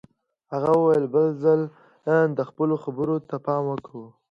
[0.53, 1.61] هغه وویل بل ځل
[2.35, 4.07] دې خپلو خبرو ته پام کوه